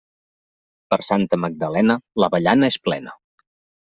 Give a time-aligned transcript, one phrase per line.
[0.93, 3.15] Per Santa Magdalena, l'avellana és plena.